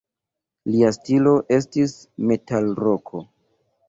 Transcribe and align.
Lia 0.75 0.87
stilo 0.95 1.33
estis 1.57 1.93
metalroko. 2.31 3.23